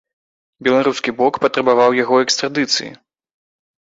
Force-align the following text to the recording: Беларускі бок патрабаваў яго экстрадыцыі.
Беларускі 0.67 1.13
бок 1.21 1.33
патрабаваў 1.45 1.99
яго 2.03 2.15
экстрадыцыі. 2.25 2.91